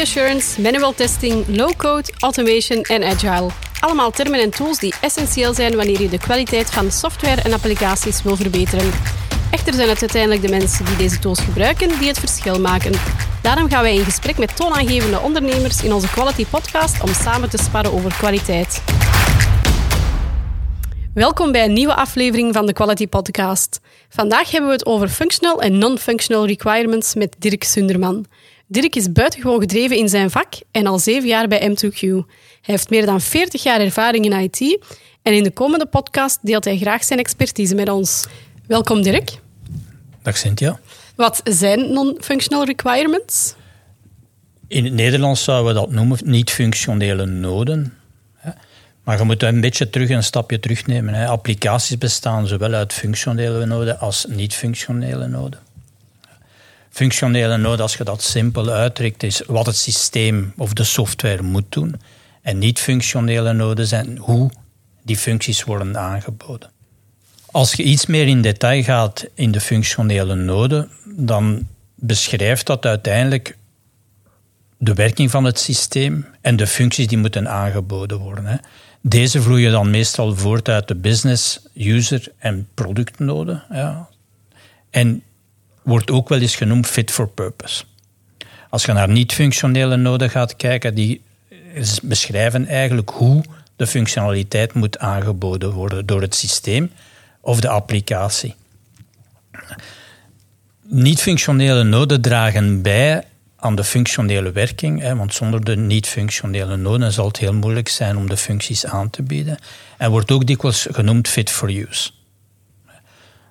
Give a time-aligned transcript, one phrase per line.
[0.00, 3.50] Assurance, manual testing, low-code, automation en agile.
[3.80, 8.22] Allemaal termen en tools die essentieel zijn wanneer je de kwaliteit van software en applicaties
[8.22, 8.90] wil verbeteren.
[9.50, 12.92] Echter zijn het uiteindelijk de mensen die deze tools gebruiken die het verschil maken.
[13.42, 17.58] Daarom gaan wij in gesprek met toonaangevende ondernemers in onze Quality Podcast om samen te
[17.58, 18.82] sparren over kwaliteit.
[21.14, 23.80] Welkom bij een nieuwe aflevering van de Quality Podcast.
[24.08, 28.26] Vandaag hebben we het over functional en non-functional requirements met Dirk Sunderman.
[28.70, 32.00] Dirk is buitengewoon gedreven in zijn vak en al zeven jaar bij M2Q.
[32.00, 32.24] Hij
[32.60, 34.78] heeft meer dan 40 jaar ervaring in IT
[35.22, 38.26] en in de komende podcast deelt hij graag zijn expertise met ons.
[38.66, 39.38] Welkom Dirk.
[40.22, 40.80] Dag Cynthia.
[41.16, 43.54] Wat zijn non-functional requirements?
[44.66, 47.92] In het Nederlands zouden we dat noemen niet-functionele noden.
[49.04, 51.26] Maar je moet een beetje terug een stapje terugnemen.
[51.26, 55.60] Applicaties bestaan zowel uit functionele noden als niet-functionele noden.
[56.98, 61.64] Functionele noden, als je dat simpel uitdrukt, is wat het systeem of de software moet
[61.68, 62.00] doen.
[62.42, 64.50] En niet-functionele noden zijn hoe
[65.02, 66.70] die functies worden aangeboden.
[67.50, 73.56] Als je iets meer in detail gaat in de functionele noden, dan beschrijft dat uiteindelijk
[74.78, 78.60] de werking van het systeem en de functies die moeten aangeboden worden.
[79.00, 83.62] Deze vloeien dan meestal voort uit de business, user en productnoden.
[84.90, 85.22] En
[85.88, 87.84] wordt ook wel eens genoemd fit for purpose.
[88.70, 91.22] Als je naar niet-functionele noden gaat kijken, die
[92.02, 93.44] beschrijven eigenlijk hoe
[93.76, 96.90] de functionaliteit moet aangeboden worden door het systeem
[97.40, 98.54] of de applicatie.
[100.82, 103.24] Niet-functionele noden dragen bij
[103.56, 108.16] aan de functionele werking, hè, want zonder de niet-functionele noden zal het heel moeilijk zijn
[108.16, 109.58] om de functies aan te bieden.
[109.96, 112.10] En wordt ook dikwijls genoemd fit for use.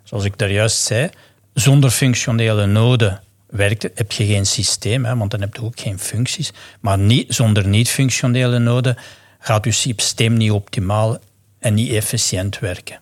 [0.03, 1.09] Zoals ik daar juist zei,
[1.59, 5.99] zonder functionele noden werkt, heb je geen systeem, hè, want dan heb je ook geen
[5.99, 6.51] functies.
[6.79, 8.97] Maar niet, zonder niet-functionele noden
[9.39, 11.17] gaat je systeem niet optimaal
[11.59, 12.99] en niet efficiënt werken.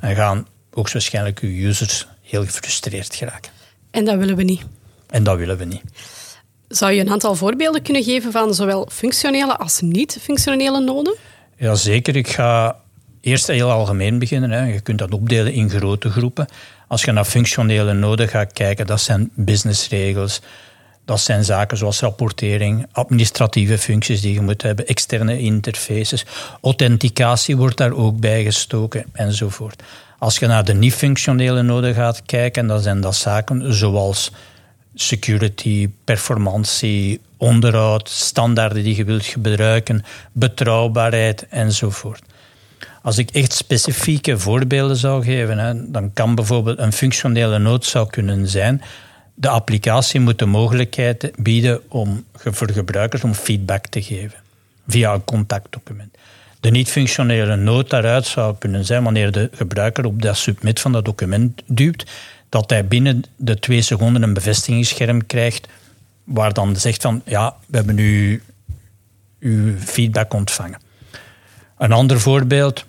[0.00, 3.52] En gaan waarschijnlijk je users heel gefrustreerd geraken.
[3.90, 4.62] En dat willen we niet.
[5.06, 5.82] En dat willen we niet.
[6.68, 11.16] Zou je een aantal voorbeelden kunnen geven van zowel functionele als niet-functionele noden?
[11.56, 12.16] Jazeker.
[12.16, 12.76] Ik ga
[13.24, 14.50] eerst heel algemeen beginnen.
[14.50, 14.64] Hè.
[14.64, 16.46] Je kunt dat opdelen in grote groepen.
[16.88, 20.40] Als je naar functionele noden gaat kijken, dat zijn businessregels.
[21.04, 26.24] Dat zijn zaken zoals rapportering, administratieve functies die je moet hebben, externe interfaces.
[26.60, 29.82] Authenticatie wordt daar ook bij gestoken enzovoort.
[30.18, 34.32] Als je naar de niet-functionele noden gaat kijken, dan zijn dat zaken zoals
[34.94, 42.22] security, performantie, onderhoud, standaarden die je wilt gebruiken, betrouwbaarheid enzovoort.
[43.04, 48.10] Als ik echt specifieke voorbeelden zou geven, hè, dan kan bijvoorbeeld een functionele nood zou
[48.10, 48.82] kunnen zijn.
[49.34, 54.38] De applicatie moet de mogelijkheid bieden om, voor gebruikers om feedback te geven
[54.88, 56.16] via een contactdocument.
[56.60, 61.04] De niet-functionele nood daaruit zou kunnen zijn wanneer de gebruiker op dat submit van dat
[61.04, 62.06] document duwt,
[62.48, 65.68] dat hij binnen de twee seconden een bevestigingsscherm krijgt
[66.24, 68.42] waar dan zegt van ja, we hebben nu
[69.40, 70.80] uw feedback ontvangen.
[71.78, 72.84] Een ander voorbeeld,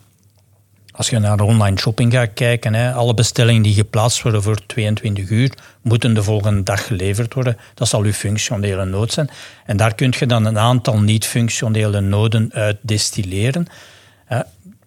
[0.96, 5.30] als je naar online shopping gaat kijken, hè, alle bestellingen die geplaatst worden voor 22
[5.30, 5.52] uur,
[5.82, 7.58] moeten de volgende dag geleverd worden.
[7.74, 9.30] Dat zal uw functionele nood zijn.
[9.66, 13.68] En daar kun je dan een aantal niet-functionele noden uit destilleren.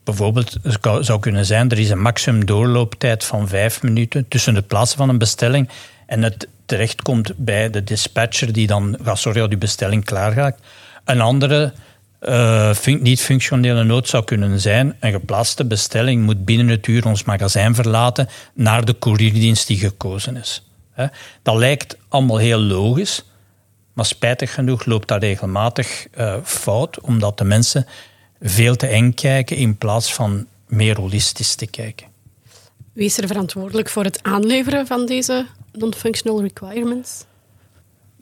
[0.05, 4.67] Bijvoorbeeld het zou kunnen zijn, er is een maximum doorlooptijd van vijf minuten tussen het
[4.67, 5.69] plaatsen van een bestelling
[6.07, 10.59] en het terechtkomt bij de dispatcher die dan gaat zorgen dat die bestelling klaar gaat.
[11.05, 11.73] Een andere
[12.21, 17.75] uh, niet-functionele nood zou kunnen zijn, een geplaatste bestelling moet binnen het uur ons magazijn
[17.75, 20.63] verlaten naar de courierdienst die gekozen is.
[21.43, 23.25] Dat lijkt allemaal heel logisch,
[23.93, 27.87] maar spijtig genoeg loopt dat regelmatig uh, fout, omdat de mensen
[28.41, 32.07] veel te eng kijken in plaats van meer holistisch te kijken.
[32.93, 37.25] Wie is er verantwoordelijk voor het aanleveren van deze non-functional requirements?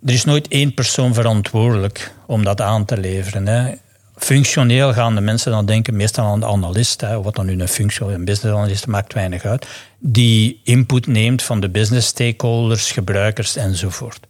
[0.04, 3.46] Er is nooit één persoon verantwoordelijk om dat aan te leveren.
[3.46, 3.74] Hè.
[4.16, 7.68] Functioneel gaan de mensen dan denken meestal aan de analist, hè, wat dan nu een
[7.68, 9.66] functioneel een business analyst maakt weinig uit,
[9.98, 14.20] die input neemt van de business stakeholders, gebruikers enzovoort.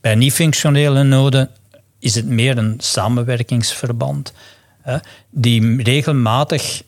[0.00, 1.50] Bij niet-functionele noden
[1.98, 4.32] is het meer een samenwerkingsverband
[5.30, 6.82] die regelmatig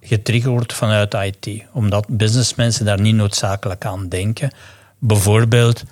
[0.00, 4.50] getriggerd wordt vanuit IT, omdat businessmensen daar niet noodzakelijk aan denken.
[4.98, 5.84] Bijvoorbeeld,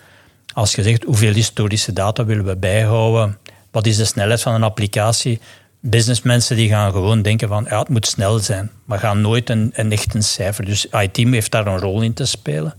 [0.52, 3.38] als je zegt hoeveel historische data willen we bijhouden,
[3.70, 5.40] wat is de snelheid van een applicatie,
[5.87, 9.93] businessmensen die gaan gewoon denken van het moet snel zijn, maar gaan nooit een, een
[9.93, 10.65] echt een cijfer.
[10.65, 12.75] Dus IT heeft daar een rol in te spelen.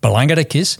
[0.00, 0.78] Belangrijk is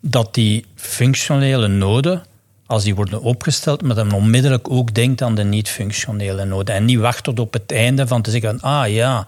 [0.00, 2.22] dat die functionele noden
[2.66, 6.74] als die worden opgesteld, maar dan onmiddellijk ook denkt aan de niet-functionele noden.
[6.74, 9.26] En niet wacht tot op het einde van te zeggen, ah ja,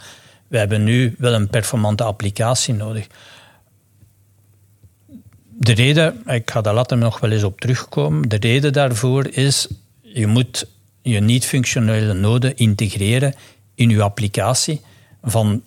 [0.49, 3.07] we hebben nu wel een performante applicatie nodig.
[5.49, 9.69] De reden, ik ga daar later nog wel eens op terugkomen, de reden daarvoor is,
[10.01, 10.67] je moet
[11.09, 13.35] je niet-functionele noden integreren
[13.75, 14.81] in je applicatie
[15.23, 15.63] van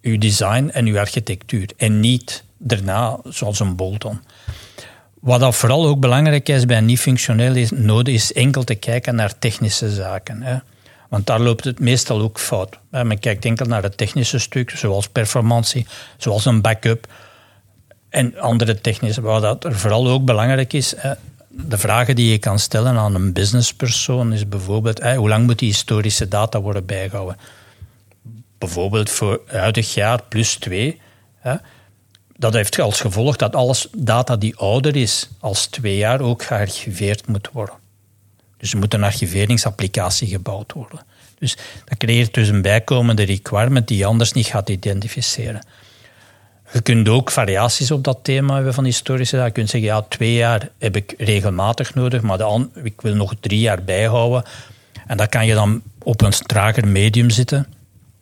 [0.00, 1.70] je design en je architectuur.
[1.76, 4.20] En niet daarna zoals een bolt-on.
[5.20, 9.90] Wat dat vooral ook belangrijk is bij niet-functionele noden, is enkel te kijken naar technische
[9.90, 10.42] zaken.
[10.42, 10.56] Hè.
[11.08, 12.78] Want daar loopt het meestal ook fout.
[12.90, 15.86] Men kijkt enkel naar het technische stuk, zoals performantie,
[16.16, 17.06] zoals een backup
[18.08, 19.20] en andere technische.
[19.20, 20.94] Wat dat er vooral ook belangrijk is,
[21.64, 25.68] de vragen die je kan stellen aan een businesspersoon is bijvoorbeeld, hoe lang moet die
[25.68, 27.36] historische data worden bijgehouden?
[28.58, 31.00] Bijvoorbeeld voor huidig jaar plus twee.
[32.36, 37.26] Dat heeft als gevolg dat alles data die ouder is als twee jaar ook gearchiveerd
[37.26, 37.74] moet worden.
[38.56, 41.00] Dus er moet een archiveringsapplicatie gebouwd worden.
[41.38, 45.66] Dus dat creëert dus een bijkomende requirement die je anders niet gaat identificeren.
[46.76, 49.36] Je kunt ook variaties op dat thema hebben van historische.
[49.36, 53.34] Je kunt zeggen, ja, twee jaar heb ik regelmatig nodig, maar de ik wil nog
[53.40, 54.44] drie jaar bijhouden.
[55.06, 57.66] En dat kan je dan op een trager medium zitten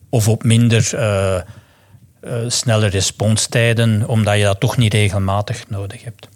[0.08, 1.40] of op minder uh,
[2.24, 6.28] uh, snelle responstijden, omdat je dat toch niet regelmatig nodig hebt.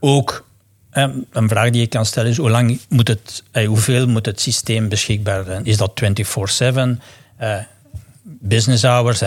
[0.00, 0.44] Ook
[0.90, 4.88] een vraag die je kan stellen is: hoe lang moet het, hoeveel moet het systeem
[4.88, 5.64] beschikbaar zijn?
[5.64, 6.00] Is dat
[6.62, 7.00] 24-7?
[7.40, 7.56] Uh,
[8.22, 9.22] business hours,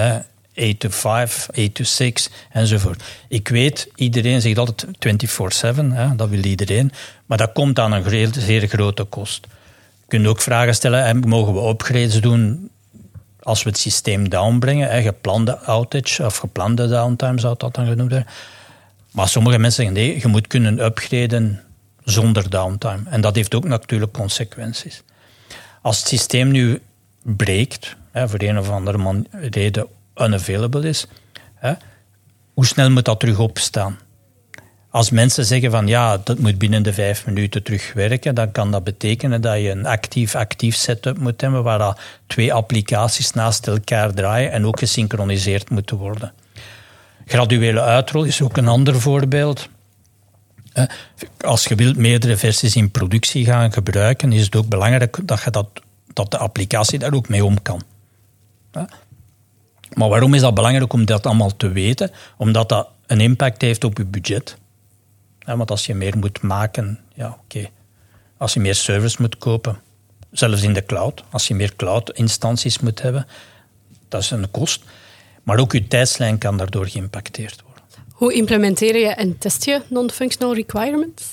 [0.57, 3.03] 8 to 5, 8 to 6 enzovoort.
[3.27, 6.91] Ik weet, iedereen zegt altijd 24-7, dat wil iedereen,
[7.25, 9.47] maar dat komt aan een zeer grote kost.
[9.99, 12.69] Je kunt ook vragen stellen, mogen we upgrades doen
[13.39, 18.09] als we het systeem downbrengen, hè, geplande outage of geplande downtime zou dat dan genoemd
[18.11, 18.27] worden.
[19.11, 21.63] Maar sommige mensen zeggen nee, je moet kunnen upgraden
[22.03, 23.01] zonder downtime.
[23.09, 25.03] En dat heeft ook natuurlijk consequenties.
[25.81, 26.81] Als het systeem nu
[27.21, 29.87] breekt, hè, voor een of andere reden
[30.19, 31.07] unavailable is,
[31.55, 31.73] hè,
[32.53, 33.97] hoe snel moet dat terug opstaan?
[34.89, 38.83] Als mensen zeggen van ja, dat moet binnen de vijf minuten terugwerken, dan kan dat
[38.83, 44.51] betekenen dat je een actief-actief setup moet hebben waar dat twee applicaties naast elkaar draaien
[44.51, 46.33] en ook gesynchroniseerd moeten worden.
[47.25, 49.69] Graduele uitrol is ook een ander voorbeeld.
[51.41, 55.51] Als je wilt meerdere versies in productie gaan gebruiken, is het ook belangrijk dat, je
[55.51, 55.67] dat,
[56.13, 57.81] dat de applicatie daar ook mee om kan.
[59.93, 62.11] Maar waarom is dat belangrijk om dat allemaal te weten?
[62.37, 64.57] Omdat dat een impact heeft op je budget.
[65.45, 67.69] want als je meer moet maken, ja oké.
[68.37, 69.79] Als je meer servers moet kopen,
[70.31, 73.27] zelfs in de cloud, als je meer cloud-instanties moet hebben,
[74.07, 74.83] dat is een kost.
[75.43, 77.83] Maar ook je tijdslijn kan daardoor geïmpacteerd worden.
[78.11, 81.23] Hoe implementeer je en test je non-functional requirements?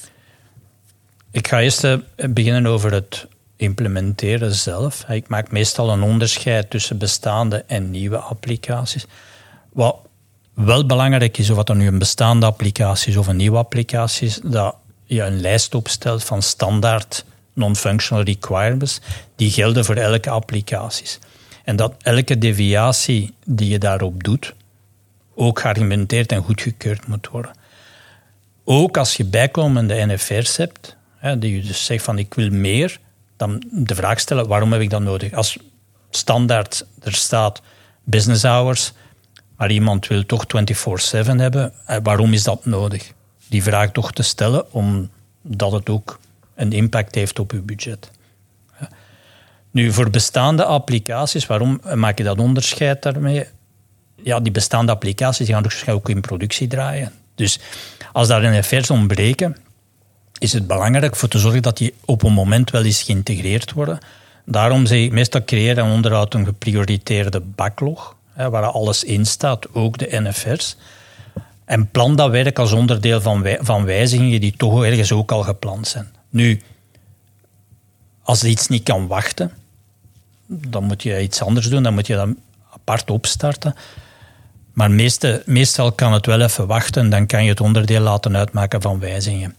[1.30, 1.98] Ik ga eerst eh,
[2.28, 3.26] beginnen over het
[3.64, 5.04] implementeren zelf.
[5.08, 9.06] Ik maak meestal een onderscheid tussen bestaande en nieuwe applicaties.
[9.72, 9.96] Wat
[10.54, 14.26] wel belangrijk is, of wat er nu een bestaande applicatie is of een nieuwe applicatie
[14.26, 19.00] is, dat je een lijst opstelt van standaard non-functional requirements
[19.36, 21.06] die gelden voor elke applicatie.
[21.64, 24.54] En dat elke deviatie die je daarop doet,
[25.34, 27.52] ook geargumenteerd en goedgekeurd moet worden.
[28.64, 30.96] Ook als je bijkomende NFR's hebt,
[31.38, 32.98] die je dus zegt van ik wil meer,
[33.46, 35.32] dan de vraag stellen waarom heb ik dat nodig?
[35.32, 35.58] Als
[36.10, 37.62] standaard er staat
[38.04, 38.92] business hours,
[39.56, 43.12] maar iemand wil toch 24/7 hebben, eh, waarom is dat nodig?
[43.48, 46.18] Die vraag toch te stellen, omdat het ook
[46.54, 48.10] een impact heeft op uw budget.
[49.70, 53.46] Nu, voor bestaande applicaties, waarom maak je dat onderscheid daarmee?
[54.22, 57.12] Ja, die bestaande applicaties gaan waarschijnlijk ook in productie draaien.
[57.34, 57.60] Dus
[58.12, 59.56] als daar een ontbreken,
[60.44, 63.98] is het belangrijk voor te zorgen dat die op een moment wel eens geïntegreerd worden.
[64.44, 69.74] Daarom zeg ik meestal creëer en onderhoud een geprioriteerde backlog, hè, waar alles in staat,
[69.74, 70.76] ook de NFR's.
[71.64, 75.88] En plan dat werk als onderdeel van, van wijzigingen die toch ergens ook al gepland
[75.88, 76.08] zijn.
[76.30, 76.62] Nu,
[78.22, 79.52] als iets niet kan wachten,
[80.46, 82.28] dan moet je iets anders doen, dan moet je dat
[82.70, 83.74] apart opstarten.
[84.72, 84.90] Maar
[85.44, 89.54] meestal kan het wel even wachten, dan kan je het onderdeel laten uitmaken van wijzigingen.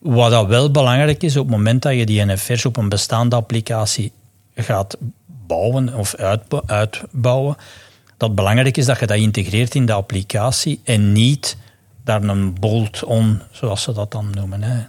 [0.00, 3.36] Wat dat wel belangrijk is, op het moment dat je die NFR's op een bestaande
[3.36, 4.12] applicatie
[4.54, 4.96] gaat
[5.46, 6.14] bouwen of
[6.66, 7.56] uitbouwen,
[8.16, 11.56] dat belangrijk is dat je dat integreert in de applicatie en niet
[12.04, 14.62] daar een bolt-on, zoals ze dat dan noemen.
[14.62, 14.84] Hè.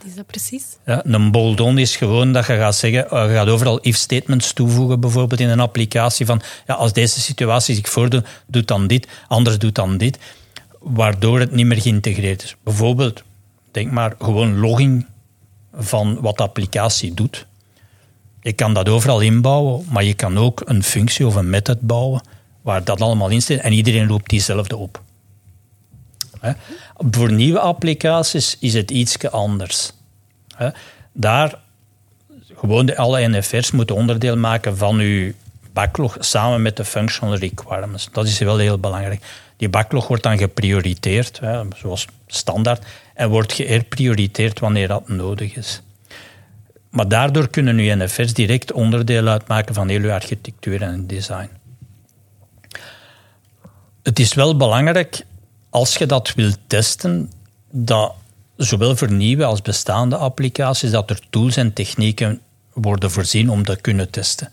[0.00, 0.64] Wat is dat precies?
[0.86, 5.00] Ja, een bolt-on is gewoon dat je gaat zeggen, eh, je gaat overal if-statements toevoegen,
[5.00, 9.58] bijvoorbeeld in een applicatie van ja, als deze situatie zich voordoet, doet dan dit, anders
[9.58, 10.18] doet dan dit,
[10.78, 12.56] waardoor het niet meer geïntegreerd is.
[12.64, 13.22] Bijvoorbeeld,
[13.70, 15.06] denk maar gewoon logging
[15.74, 17.46] van wat de applicatie doet.
[18.42, 22.22] Je kan dat overal inbouwen, maar je kan ook een functie of een method bouwen
[22.62, 25.02] waar dat allemaal in zit en iedereen loopt diezelfde op.
[27.10, 29.92] Voor nieuwe applicaties is het iets anders.
[31.12, 31.58] Daar,
[32.54, 35.32] gewoon de, alle NFR's moeten onderdeel maken van uw
[35.72, 38.08] backlog samen met de functional requirements.
[38.12, 39.24] Dat is wel heel belangrijk.
[39.56, 41.40] Die backlog wordt dan geprioriteerd,
[41.76, 42.86] zoals standaard,
[43.20, 45.82] en wordt geherprioriteerd wanneer dat nodig is.
[46.90, 51.48] Maar daardoor kunnen uw NFR's direct onderdeel uitmaken van heel architectuur en design.
[54.02, 55.24] Het is wel belangrijk,
[55.70, 57.32] als je dat wilt testen,
[57.70, 58.14] dat
[58.56, 62.40] zowel voor nieuwe als bestaande applicaties, dat er tools en technieken
[62.72, 64.52] worden voorzien om dat kunnen testen.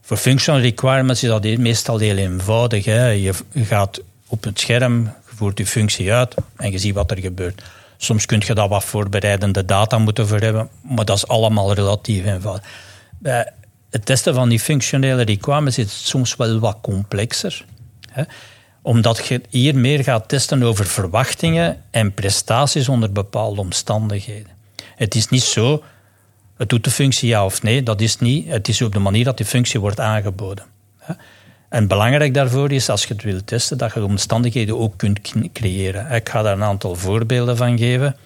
[0.00, 2.84] Voor functional requirements is dat meestal heel eenvoudig.
[2.84, 7.62] Je gaat op het scherm, voert je functie uit en je ziet wat er gebeurt.
[7.96, 12.24] Soms kun je daar wat voorbereidende data moeten voor hebben, maar dat is allemaal relatief
[12.24, 12.64] eenvoudig.
[13.18, 13.52] Bij
[13.90, 17.64] het testen van die functionele requirements is het soms wel wat complexer.
[18.10, 18.22] Hè?
[18.82, 24.52] Omdat je hier meer gaat testen over verwachtingen en prestaties onder bepaalde omstandigheden.
[24.96, 25.82] Het is niet zo,
[26.56, 28.48] het doet de functie ja of nee, dat is niet.
[28.48, 30.64] Het is op de manier dat die functie wordt aangeboden.
[31.68, 35.32] En belangrijk daarvoor is, als je het wilt testen, dat je de omstandigheden ook kunt
[35.52, 36.10] creëren.
[36.10, 38.16] Ik ga daar een aantal voorbeelden van geven.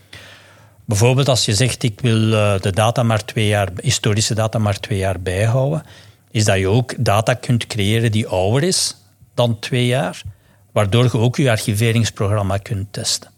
[0.84, 4.80] Bijvoorbeeld als je zegt, ik wil eh, de data maar twee jaar, historische data maar
[4.80, 5.82] twee jaar bijhouden,
[6.30, 8.96] is dat je ook data kunt creëren die ouder is
[9.34, 10.22] dan twee jaar,
[10.72, 13.30] waardoor je ook je archiveringsprogramma kunt testen.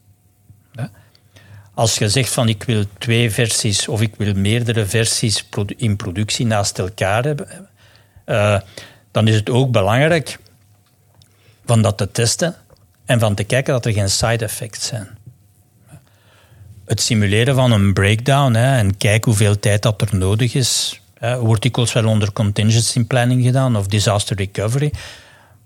[1.74, 6.46] Als je zegt van ik wil twee versies of ik wil meerdere versies in productie
[6.46, 7.68] naast elkaar hebben,
[8.26, 8.60] uh,
[9.14, 10.38] dan is het ook belangrijk
[11.64, 12.54] van dat te testen
[13.04, 15.18] en van te kijken dat er geen side effects zijn.
[16.84, 21.38] Het simuleren van een breakdown hè, en kijken hoeveel tijd dat er nodig is, hè,
[21.38, 24.92] wordt dikwijls wel onder contingency planning gedaan of disaster recovery.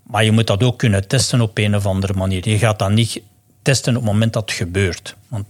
[0.03, 2.49] Maar je moet dat ook kunnen testen op een of andere manier.
[2.49, 3.21] Je gaat dat niet
[3.61, 5.15] testen op het moment dat het gebeurt.
[5.27, 5.45] Want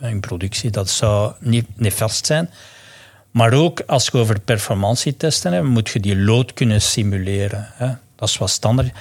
[0.00, 2.50] in productie, dat zou niet, vast zijn.
[3.30, 7.68] Maar ook als je over performantietesten hebt, moet je die load kunnen simuleren.
[7.72, 7.86] Hè.
[8.16, 8.92] Dat is wat standaard.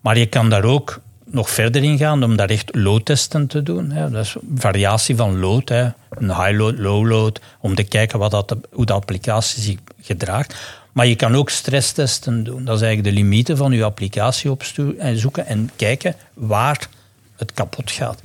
[0.00, 3.90] Maar je kan daar ook nog verder in gaan om daar echt loadtesten te doen.
[3.90, 4.10] Hè.
[4.10, 5.88] Dat is variatie van load, hè.
[6.10, 10.54] een high load, low load, om te kijken wat dat, hoe de applicatie zich gedraagt.
[10.92, 12.64] Maar je kan ook stresstesten doen.
[12.64, 16.88] Dat is eigenlijk de limieten van je applicatie opzoeken en kijken waar
[17.36, 18.20] het kapot gaat.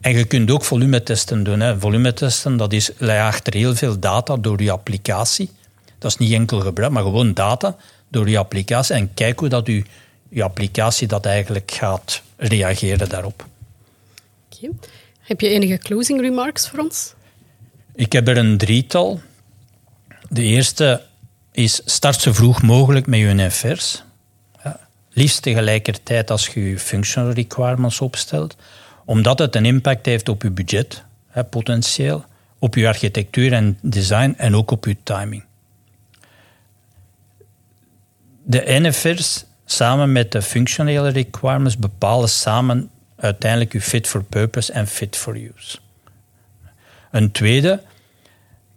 [0.00, 1.60] En je kunt ook volumetesten doen.
[1.60, 1.78] Hè.
[1.78, 5.50] Volumetesten, dat is achter heel veel data door je applicatie.
[5.98, 7.76] Dat is niet enkel gebruik, maar gewoon data
[8.08, 8.94] door je applicatie.
[8.94, 9.84] En kijk hoe dat je,
[10.28, 13.46] je applicatie dat eigenlijk gaat reageren daarop.
[14.50, 14.70] Okay.
[15.20, 17.14] Heb je enige closing remarks voor ons?
[17.94, 19.20] Ik heb er een drietal.
[20.28, 21.02] De eerste
[21.52, 24.02] is start zo vroeg mogelijk met je NFR's.
[24.64, 28.56] Ja, liefst tegelijkertijd als je je functional requirements opstelt
[29.06, 32.24] omdat het een impact heeft op je budget, hè, potentieel,
[32.58, 35.44] op je architectuur en design en ook op je timing.
[38.42, 44.86] De NFR's samen met de functionele requirements bepalen samen uiteindelijk je fit for purpose en
[44.86, 45.78] fit for use.
[47.10, 47.82] Een tweede,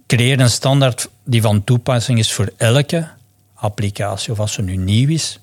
[0.08, 3.08] creëer een standaard die van toepassing is voor elke
[3.54, 5.40] applicatie, of als ze nu nieuw is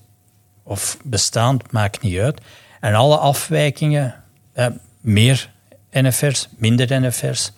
[0.62, 2.40] of bestaand, maakt niet uit.
[2.80, 4.24] En alle afwijkingen
[4.56, 4.66] uh,
[5.00, 5.50] meer
[5.90, 7.52] NFR's, minder NFR's,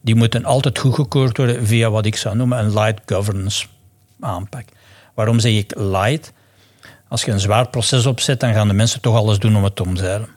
[0.00, 3.66] die moeten altijd goedgekeurd worden via wat ik zou noemen een light governance
[4.20, 4.64] aanpak.
[5.14, 6.32] Waarom zeg ik light?
[7.08, 9.76] Als je een zwaar proces opzet, dan gaan de mensen toch alles doen om het
[9.76, 10.28] te omzeilen.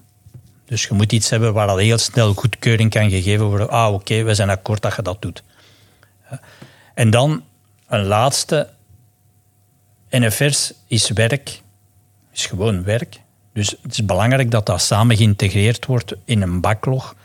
[0.66, 3.70] Dus je moet iets hebben waar al heel snel goedkeuring kan gegeven worden.
[3.70, 5.44] Ah, oké, we zijn akkoord dat je dat doet.
[6.94, 7.44] En dan
[7.88, 8.70] een laatste.
[10.10, 11.62] NFR's is werk,
[12.32, 13.20] is gewoon werk.
[13.54, 17.16] Dus het is belangrijk dat dat samen geïntegreerd wordt in een backlog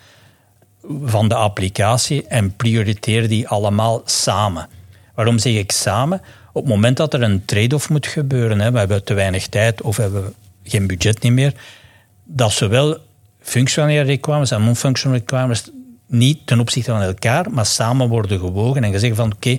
[1.03, 4.69] van de applicatie en prioriteer die allemaal samen.
[5.15, 6.21] Waarom zeg ik samen?
[6.53, 9.83] Op het moment dat er een trade-off moet gebeuren, hè, we hebben te weinig tijd
[9.83, 11.55] of hebben geen budget niet meer,
[12.25, 12.99] dat zowel
[13.41, 15.71] functionele requirements en non-functional requirements
[16.07, 19.57] niet ten opzichte van elkaar, maar samen worden gewogen en gezegd van oké,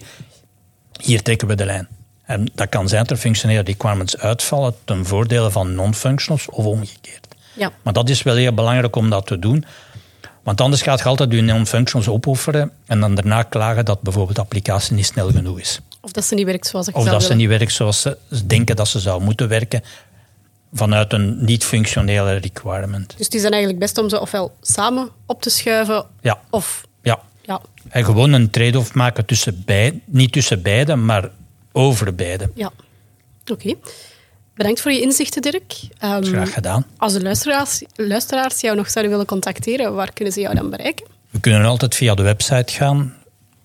[1.01, 1.87] hier trekken we de lijn.
[2.29, 7.27] En dat kan zijn dat er functionele requirements uitvallen ten voordele van non-functionals of omgekeerd.
[7.55, 7.71] Ja.
[7.81, 9.65] Maar dat is wel heel belangrijk om dat te doen.
[10.43, 14.41] Want anders gaat je altijd je non-functionals opofferen en dan daarna klagen dat bijvoorbeeld de
[14.41, 15.79] applicatie niet snel genoeg is.
[16.01, 18.75] Of dat ze niet werkt zoals ik Of dat ze niet werkt zoals ze denken
[18.75, 19.83] dat ze zou moeten werken.
[20.73, 23.13] vanuit een niet-functionele requirement.
[23.17, 26.83] Dus het is dan eigenlijk best om ze ofwel samen op te schuiven Ja, of
[27.01, 27.19] ja.
[27.41, 31.29] ja, En gewoon een trade-off maken tussen beide, niet tussen beide, maar
[31.79, 32.49] over beide.
[32.55, 32.71] ja.
[33.51, 33.73] Oké.
[34.55, 35.73] Bedankt voor je inzichten, Dirk.
[35.97, 36.85] Ehm, Graag gedaan.
[36.97, 41.05] als de luisteraars, luisteraars jou nog zouden willen contacteren, waar kunnen ze jou dan bereiken?
[41.29, 43.15] We kunnen altijd via de website gaan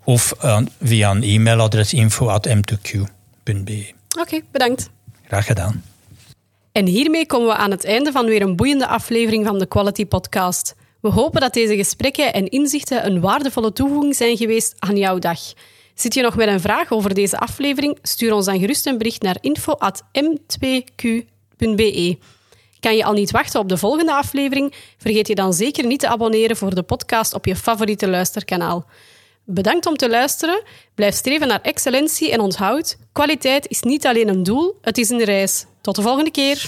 [0.05, 3.93] of eh, via een e-mailadres info.m2q.be.
[4.21, 4.91] Oké, bedankt.
[5.27, 5.85] Graag gedaan.
[6.73, 10.07] En hiermee komen we aan het einde van weer een boeiende aflevering van de Quality
[10.07, 10.75] Podcast.
[11.01, 15.39] We hopen dat deze gesprekken en inzichten een waardevolle toevoeging zijn geweest aan jouw dag.
[15.95, 17.99] Zit je nog met een vraag over deze aflevering?
[18.03, 22.19] Stuur ons dan gerust een bericht naar info.m2q.be.
[22.81, 24.75] Kan je al niet wachten op de volgende aflevering?
[24.99, 28.87] Vergeet je dan zeker niet te abonneren voor de podcast op je favoriete luisterkanaal.
[29.45, 30.63] Bedankt om te luisteren.
[30.95, 35.25] Blijf streven naar excellentie en onthoud: kwaliteit is niet alleen een doel, het is een
[35.25, 35.67] reis.
[35.81, 36.67] Tot de volgende keer.